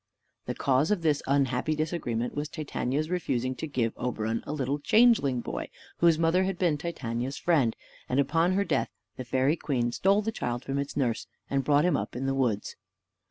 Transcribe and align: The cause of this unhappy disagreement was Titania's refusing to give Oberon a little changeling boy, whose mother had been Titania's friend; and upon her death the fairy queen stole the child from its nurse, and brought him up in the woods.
The 0.47 0.55
cause 0.55 0.89
of 0.89 1.03
this 1.03 1.21
unhappy 1.27 1.75
disagreement 1.75 2.33
was 2.33 2.49
Titania's 2.49 3.11
refusing 3.11 3.53
to 3.57 3.67
give 3.67 3.93
Oberon 3.97 4.43
a 4.47 4.51
little 4.51 4.79
changeling 4.79 5.41
boy, 5.41 5.69
whose 5.97 6.17
mother 6.17 6.43
had 6.45 6.57
been 6.57 6.75
Titania's 6.79 7.37
friend; 7.37 7.75
and 8.09 8.19
upon 8.19 8.53
her 8.53 8.63
death 8.63 8.89
the 9.17 9.23
fairy 9.23 9.55
queen 9.55 9.91
stole 9.91 10.23
the 10.23 10.31
child 10.31 10.63
from 10.65 10.79
its 10.79 10.97
nurse, 10.97 11.27
and 11.51 11.63
brought 11.63 11.85
him 11.85 11.95
up 11.95 12.15
in 12.15 12.25
the 12.25 12.33
woods. 12.33 12.75